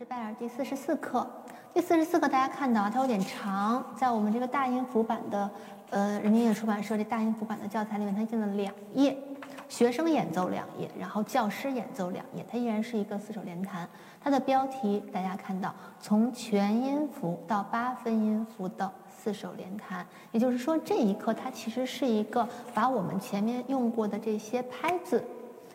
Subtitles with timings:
[0.00, 1.28] 是拜耳第四十四课。
[1.74, 5.50] 第四十四课大家看到啊它有点长，在我们这个大音符版的
[5.90, 9.14] 呃人民音乐出版社这大音符版的教材里面，它进了两页，
[9.68, 13.86] 学生演奏两页，然后教师演奏两页，它依然是一个四手联弹。
[14.22, 25.22] 它的标题大家看到，从全音符到八分音符的四手联弹，也就是说这一课它其实是一个把我们前面用过的这些拍子。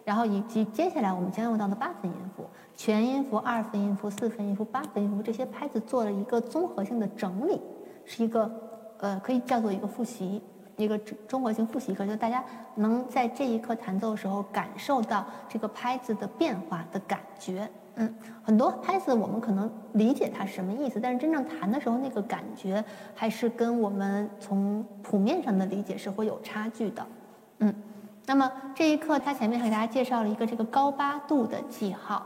[0.03, 7.61] 然后以及接下来我们将用到的八分音符、全音符、二分音符、四分音符、八分音符这些拍子做了一个综合性的整理，
[8.03, 8.51] 是一个
[8.99, 10.41] 呃可以叫做一个复习，
[10.75, 10.97] 一个
[11.27, 12.43] 综合性复习课，就大家
[12.75, 17.69] 能在这一课弹奏的时候感受到这个拍子的变化的感觉。
[17.95, 22.83] 嗯，很多拍子我们可能理解它是什么意思，但是真正弹的时候那个感觉
[23.15, 27.05] 还是跟我们从谱面上的理解是会有差距的。
[27.59, 27.73] 嗯。
[28.27, 32.25] 那么这一课，它前面还给大家介绍了一个这个高八度的记号，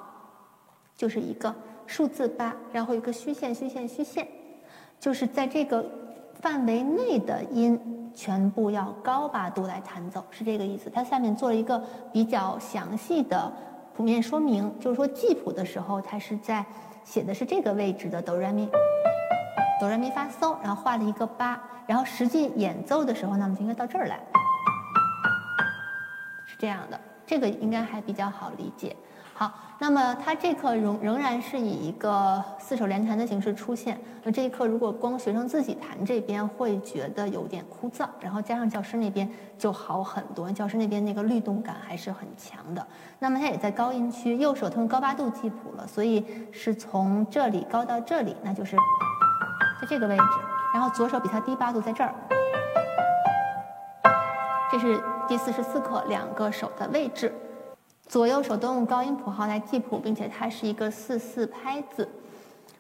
[1.00, 1.56] 就是一个
[1.88, 4.28] 数字八，然后一个虚线、虚线、虚线，
[5.00, 5.90] 就是在这个
[6.42, 10.90] 范围内的音全部要高八度来弹奏，是这个意思。
[10.90, 13.50] 它下面做了一个比较详细的
[13.96, 16.66] 谱面说明，就是说记谱的时候，它是在
[17.06, 18.70] 写的是这个位置的哆来咪，
[19.80, 24.20] 哆来咪发嗦，然后画了一个八，然后实际演奏的时候，那么就应该到这儿来。
[26.46, 28.94] 是这样的，这个应该还比较好理解。
[29.40, 33.98] 好，那么它这课仍仍然是以一个四手联弹的形式出现。
[34.22, 40.52] 那这一课如果光学生自己弹这边会觉得有点枯燥，然后加上教师那边就好很多。
[40.52, 42.86] 教师那边那个律动感还是很强的。
[43.18, 48.76] 那么它也在高音区，右手它用高八度记谱了，所以是从这里高到这里，那就是
[49.80, 50.24] 在这个位置。
[50.74, 52.14] 然后左手比它低八度，在这儿。
[54.70, 57.34] 这是第四十四课两个手的位置，
[58.10, 62.10] 左右手都用高音谱号来记谱，并且它是一个四四拍子。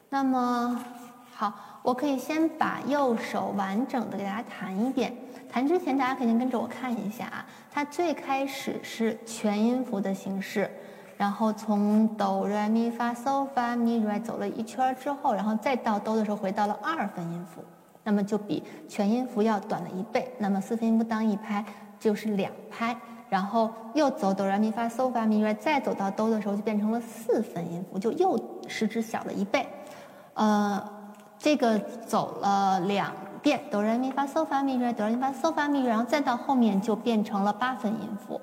[0.10, 0.84] 那么
[1.32, 5.16] 好，我可以先把右手完整的给大家弹一遍。
[5.48, 7.46] 弹之前，大家肯定跟着我看一下啊。
[7.72, 10.68] 它最开始是全音符的形式，
[11.16, 17.64] 然后从哆来咪发嗦发咪来走了一圈之后，然后再到哆的时候回到了二分音符。
[18.04, 20.34] 那么就比全音符要短了一倍。
[20.40, 21.64] 那么四分音符当一拍
[22.00, 22.98] 就是两拍，
[23.30, 29.68] 然后又走哆来咪发嗦发咪来，再走到哆的时候就变成了四分音符，就又时值小了一倍。
[30.34, 30.84] 呃，
[31.38, 38.42] 这个走了两遍哆来咪发嗦发咪来，哆来咪发嗦发咪来，然后再到后面就变成了八分音符。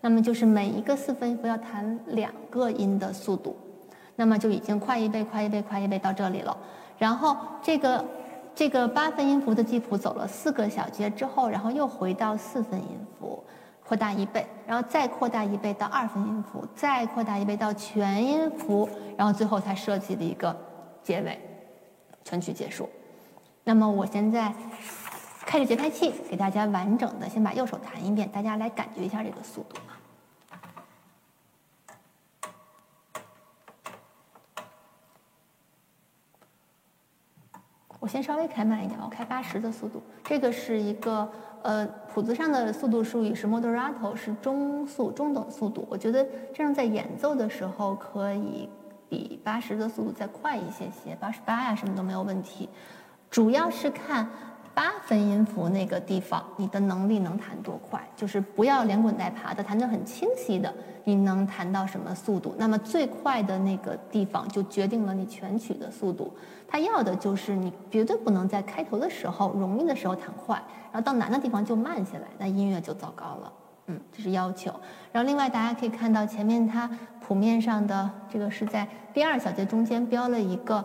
[0.00, 3.56] 那么就是每一个四分音符要弹两个音的速度，
[4.16, 6.56] 那么就已经快一倍、快一倍、快一倍到这里了。
[6.98, 8.04] 然后这个。
[8.54, 12.86] 这个八分音符的记谱走了四个小节之后，然后又回到四分音
[13.18, 13.42] 符，
[13.92, 18.88] 扩大一倍，然后再扩大一倍到二分音符，再扩大一倍到全音符，
[19.18, 20.56] 然后最后才设计的一个
[21.02, 21.38] 结尾，
[22.24, 22.88] 全曲结束。
[23.64, 24.50] 那么我现在
[25.44, 29.76] 开着节拍器，给大家完整的先把右手弹一遍，大家来感觉一下这个速度。
[38.12, 40.02] 先稍微开慢一点，我开八十的速度。
[40.22, 41.26] 这个是一个
[41.62, 45.86] 呃谱子上的速度术语是 moderato，是中速中等速度。
[45.88, 48.68] 我觉得这样在演奏的时候可以
[49.08, 52.68] 比八十的速度再快一些些，八十八呀什么都没有问题。
[53.30, 54.28] 主要是看。
[54.74, 58.02] 八分音符那个地方，你的能力能弹多快？
[58.16, 60.72] 就是不要连滚带爬的，弹得很清晰的，
[61.04, 62.54] 你能弹到什么速度？
[62.58, 66.32] 那么最快的那个地方就决定了你全曲的速度。
[66.66, 70.56] 他要的就是你绝对不能在开头的时候容易的时候弹快，
[70.90, 73.52] 然后到难的地方就慢下来，那音乐就糟糕了。
[73.88, 74.72] 嗯，这是要求。
[75.12, 76.88] 然后另外大家可以看到前面它
[77.20, 80.82] 谱面上的这个是在第二小节中间标了一个。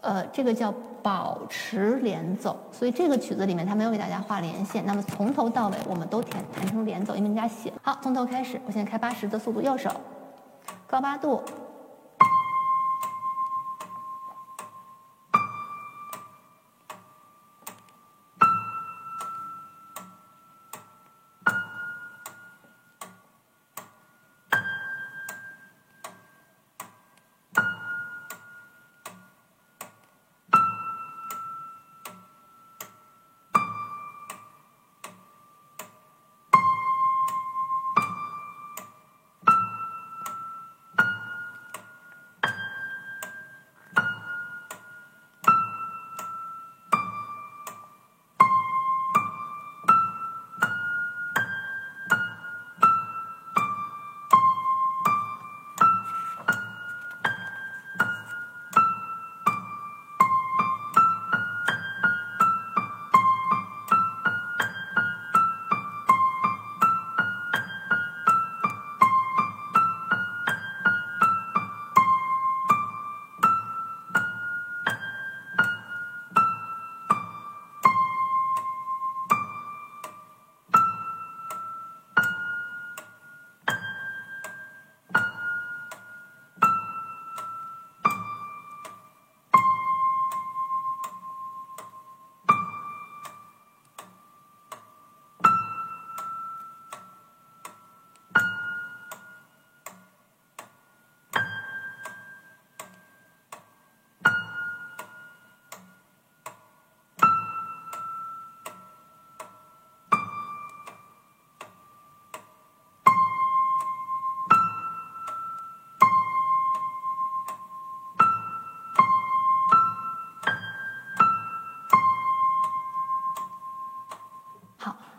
[0.00, 0.72] 呃，这个叫
[1.02, 4.84] 保持连奏，所以这个曲子里面它没有给大家画连线。
[4.86, 9.90] 那么从头到尾我们都弹弹成连奏，因为人家写好，从头开始，我现在开八十的速度，右手
[10.86, 11.42] 高八度。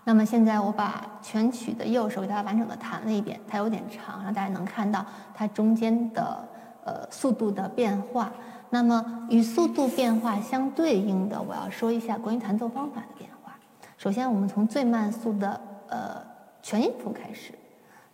[0.10, 6.50] 那么现在我把全曲的右手给大家完整的弹了一遍，它有点长，让大家能看到它中间的
[6.84, 8.32] 呃速度的变化。
[8.72, 13.56] 那么与速度变化相对应的，我要说一下关于弹奏方法的变化。
[14.00, 16.20] 首先，我们从最慢速的呃
[16.64, 17.54] 全音符开始。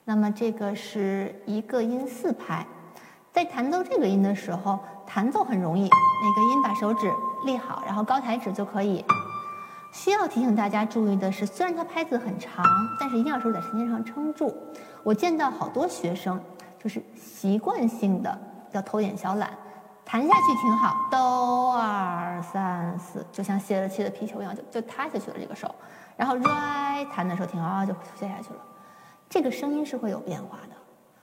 [0.04, 2.68] 那么这个是一个音四拍，
[3.32, 4.78] 在弹奏这个音的时候，
[5.08, 7.10] 弹奏很容易，每个音把手指
[7.46, 9.06] 立好，然后高抬指就可以。
[9.96, 12.66] 需要提醒大家注意的是，虽然它拍子很长，
[13.00, 14.54] 但是一定要手在琴键上撑住。
[15.04, 16.38] 我见到好多学生
[16.78, 18.38] 就是习惯性的
[18.74, 19.50] 要偷点小懒。
[20.04, 25.74] 弹下去挺好，哆二三四，就像泄了气的皮球一样，就就塌下去了这个手。
[26.18, 28.60] 然后 ri 弹的时候挺好，就卸下去了。
[29.30, 30.76] 这个声音是会有变化的，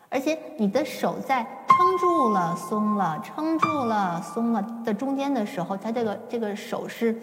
[0.09, 7.17] 而且你的手在撑住了、松了、撑住了、松了的中间的时候，它这个这个手是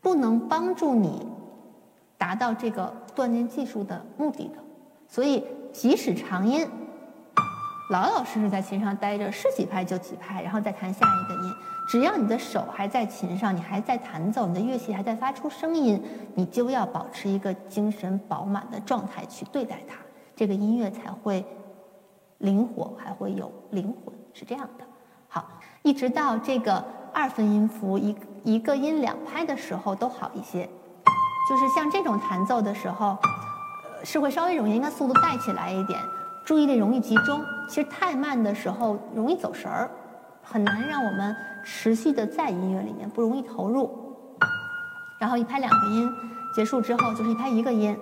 [0.00, 1.26] 不能帮助你
[2.16, 4.54] 达到这个锻炼技术的目的的。
[5.08, 6.68] 所以即使长音。
[7.88, 11.54] 老老实实在琴上待着，是几拍就几拍，然后再弹下一个音。
[11.88, 16.02] 只要你的手还在琴上，你还在弹奏，你的乐器还在发出声音，
[16.34, 19.94] 你就要保持一个精神饱满的状态去对待它，
[20.34, 21.46] 这个音乐才会
[22.38, 24.84] 灵活，还会有灵魂，是这样的。
[25.28, 25.48] 好，
[25.84, 26.84] 一直到这个
[27.14, 28.12] 二分音符一
[28.46, 30.70] 一个音两拍的时候都好一些，
[31.50, 33.18] 就是像这种弹奏的时候，
[33.82, 35.98] 呃，是会稍微容易，应该速度带起来一点。
[36.44, 39.90] 注意力容易集中，其实太慢的时候容易走神儿，
[40.44, 41.34] 很难让我们
[41.64, 44.16] 持续的在音乐里面不容易投入。
[45.18, 46.08] 然后一拍两个音
[46.54, 47.98] 结束之后，就是一拍一个音，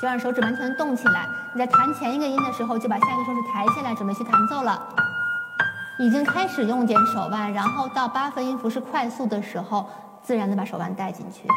[0.00, 1.28] 就让手指完全动起来。
[1.52, 4.82] 你在弹前一个音的时候，就把下一个手指抬起来，准备去弹奏了。
[6.00, 9.88] 已经开始用点手腕，然后到八分音符是快速的时候，
[10.22, 11.48] 自然的把手腕带进去。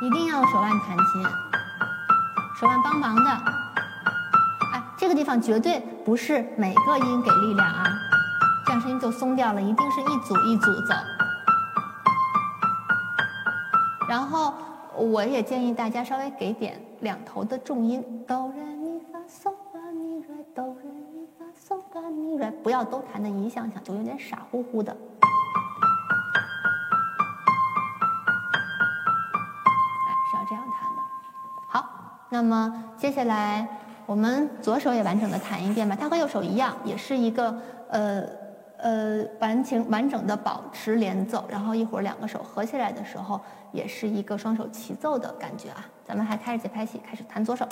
[0.00, 1.24] 一定要手腕弹琴，
[2.56, 3.30] 手腕帮忙的。
[4.72, 7.84] 哎，这个地方绝对不是每个音给力量啊，
[8.64, 9.60] 这样声音就松掉了。
[9.60, 10.94] 一定是一组一组走。
[14.08, 14.54] 然后
[14.94, 18.46] 我也建议大家稍微给点两头的重音，哆
[22.72, 24.90] 要都弹的一项项，就有点傻乎乎的。
[30.06, 31.02] 哎，是要这样弹的。
[31.66, 31.84] 好
[32.30, 33.68] 那么接下来
[34.06, 37.54] 我们左手也完整的弹一遍吧，它和右手一样，也是一个
[37.88, 38.24] 呃
[38.78, 45.84] 呃完情完整的保持连奏，然后一会儿两个手合起来的时候，也是一个双手齐奏的感觉啊。
[46.04, 47.68] 咱们还开着节拍器，开始弹左手。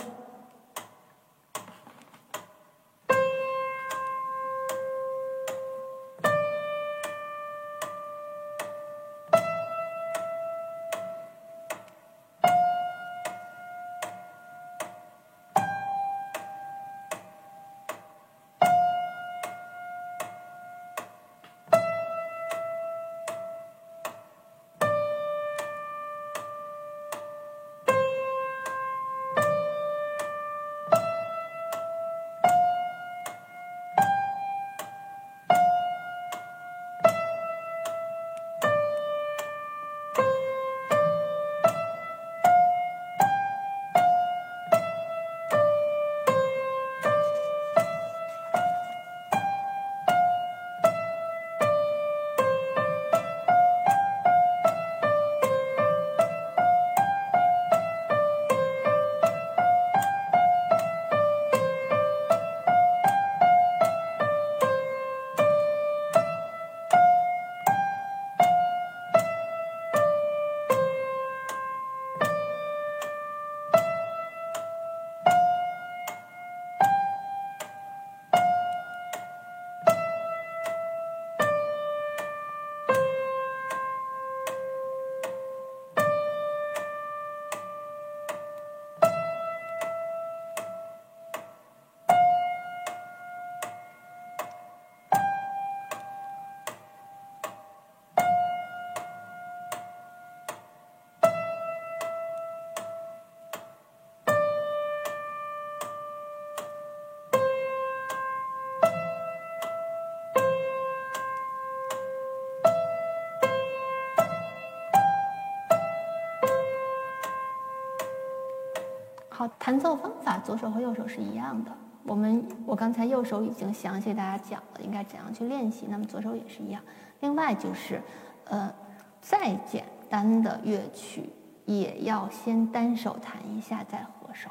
[119.41, 121.73] 好，弹奏方法左手和右手是一样的。
[122.03, 125.87] 我们我刚才右手已经详细大家讲了，应该怎样去练习。
[125.89, 126.83] 那么左手也是一样。
[127.21, 128.03] 另外就是，
[128.45, 128.71] 呃，
[129.19, 131.31] 再简单的乐曲，
[131.65, 134.51] 也要先单手弹一下再合手，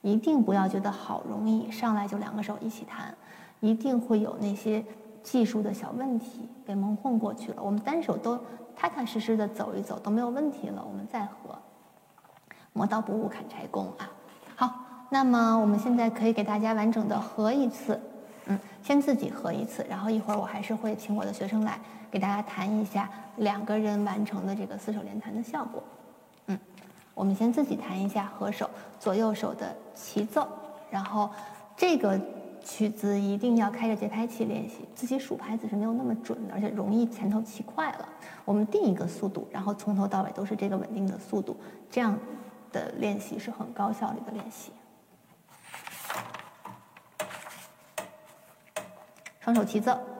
[0.00, 3.14] 一定不要觉得好容易，上来就两个手一起弹，
[3.60, 4.82] 一定会有那些
[5.22, 7.62] 技术的小问题给蒙混过去了。
[7.62, 8.42] 我们单手都
[8.74, 11.54] 踏踏实实的走一走都没有问题了，我们再合。
[12.74, 14.08] 磨刀不误砍柴工啊！
[15.12, 18.00] 那么我们现在可以给大家完整的合一次，
[18.46, 21.78] 嗯，先自己合一次，然后一会儿我还是会请我的学生来
[22.10, 25.82] 给大家弹一下两个人完成的这个四手联弹的效果，
[26.46, 26.58] 嗯，
[27.12, 30.48] 我们先自己弹一下合手左右手的齐奏，
[30.90, 31.28] 然后
[31.76, 32.18] 这个
[32.64, 38.08] 曲子一定要开着节拍器练习，自己数拍子是没有那么准的，而且容易前头起快了。
[38.46, 41.54] 我们定一个速度，然后从头到尾都是这个稳定的速度，
[41.90, 42.18] 这样。
[42.72, 44.72] 的练习是很高效率的练习，
[49.42, 50.11] 双手齐奏。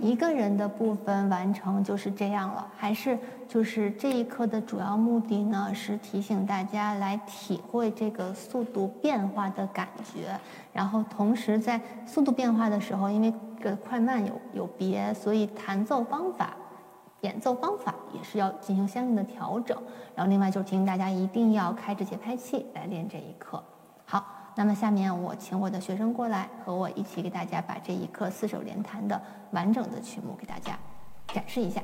[0.00, 5.70] 一个人的部分完成就是这样了，还是就是这一课的主要目的呢？
[5.74, 10.38] 是提醒大家来体会这个速度变化的感觉，
[10.72, 16.54] 然后同时在速度变化的时候，因为个快慢有有别，所以弹奏方法、
[17.22, 19.76] 演奏方法也是要进行相应的调整。
[20.14, 23.62] 然后另外就是提醒大家一定要开着节拍器来练这一课。
[24.58, 29.20] 那么下面我请我的学生过来，和我一起给大家把这一课四手联弹的
[29.50, 30.78] 完整的曲目给大家
[31.28, 31.82] 展示一下。